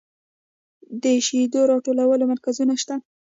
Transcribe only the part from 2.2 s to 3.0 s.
مرکزونه شته؟